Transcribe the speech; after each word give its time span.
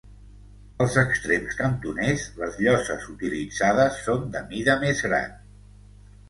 Als 0.85 0.93
extrems 1.01 1.57
cantoners, 1.59 2.23
les 2.39 2.57
lloses 2.63 3.05
utilitzades 3.13 4.01
són 4.07 4.25
de 4.37 4.43
mida 4.55 4.79
més 4.87 5.05
gran. 5.11 5.39